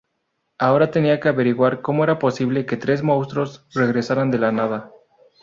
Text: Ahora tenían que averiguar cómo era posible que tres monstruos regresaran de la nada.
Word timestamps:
Ahora 0.57 0.89
tenían 0.89 1.19
que 1.19 1.29
averiguar 1.29 1.83
cómo 1.83 2.03
era 2.03 2.17
posible 2.17 2.65
que 2.65 2.75
tres 2.75 3.03
monstruos 3.03 3.67
regresaran 3.75 4.31
de 4.31 4.39
la 4.39 4.51
nada. 4.51 4.91